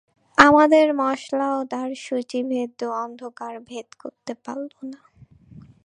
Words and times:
আমাদের 0.37 0.85
মশালও 0.99 1.59
তার 1.71 1.89
সূচিভেদ্য 2.05 2.79
অন্ধকার 3.03 3.53
ভেদ 3.67 3.87
করতে 4.01 4.33
পারল 4.43 4.71
না। 4.91 4.99